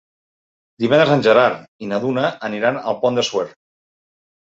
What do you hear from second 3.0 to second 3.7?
Pont de Suert.